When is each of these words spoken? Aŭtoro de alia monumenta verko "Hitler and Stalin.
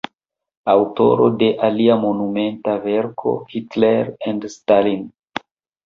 Aŭtoro 0.71 1.27
de 1.43 1.49
alia 1.67 1.99
monumenta 2.07 2.77
verko 2.89 3.37
"Hitler 3.55 4.13
and 4.33 4.53
Stalin. 4.59 5.11